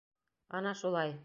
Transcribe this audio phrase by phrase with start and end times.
[0.61, 1.17] Ана шулай...